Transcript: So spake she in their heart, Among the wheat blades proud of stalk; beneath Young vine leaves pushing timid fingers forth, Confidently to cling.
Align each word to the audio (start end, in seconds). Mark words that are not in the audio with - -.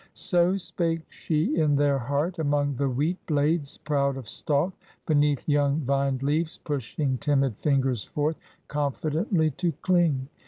So 0.15 0.57
spake 0.57 1.01
she 1.11 1.55
in 1.61 1.75
their 1.75 1.99
heart, 1.99 2.39
Among 2.39 2.73
the 2.73 2.89
wheat 2.89 3.23
blades 3.27 3.77
proud 3.77 4.17
of 4.17 4.27
stalk; 4.27 4.73
beneath 5.05 5.47
Young 5.47 5.79
vine 5.81 6.17
leaves 6.23 6.57
pushing 6.57 7.19
timid 7.19 7.55
fingers 7.57 8.03
forth, 8.05 8.39
Confidently 8.67 9.51
to 9.61 9.73
cling. 9.83 10.27